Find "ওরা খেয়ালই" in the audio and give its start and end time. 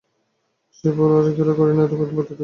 1.13-1.55